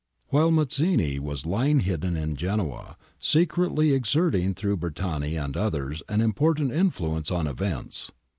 [0.33, 6.55] Meanwhile Mazzini was lying hidden in Genoa, secretly exerting through Bertani and others an impor
[6.55, 8.09] tant influence on events.